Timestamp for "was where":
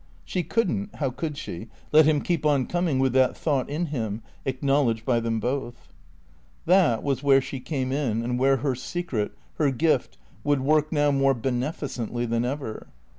7.03-7.39